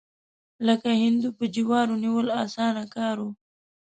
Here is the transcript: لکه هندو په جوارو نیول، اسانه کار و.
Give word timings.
لکه 0.67 0.89
هندو 1.03 1.29
په 1.37 1.45
جوارو 1.55 1.95
نیول، 2.03 2.27
اسانه 2.43 2.83
کار 2.95 3.17
و. 3.25 3.27